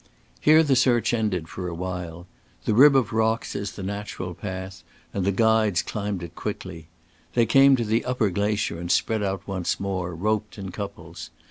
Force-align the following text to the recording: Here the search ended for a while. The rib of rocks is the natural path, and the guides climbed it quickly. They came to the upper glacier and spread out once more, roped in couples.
Here 0.39 0.63
the 0.63 0.75
search 0.75 1.13
ended 1.13 1.47
for 1.47 1.67
a 1.67 1.75
while. 1.75 2.25
The 2.65 2.73
rib 2.73 2.95
of 2.95 3.13
rocks 3.13 3.53
is 3.55 3.73
the 3.73 3.83
natural 3.83 4.33
path, 4.33 4.83
and 5.13 5.23
the 5.25 5.31
guides 5.31 5.83
climbed 5.83 6.23
it 6.23 6.33
quickly. 6.33 6.87
They 7.35 7.45
came 7.45 7.75
to 7.75 7.85
the 7.85 8.03
upper 8.05 8.31
glacier 8.31 8.79
and 8.79 8.89
spread 8.89 9.21
out 9.21 9.47
once 9.47 9.79
more, 9.79 10.15
roped 10.15 10.57
in 10.57 10.71
couples. 10.71 11.29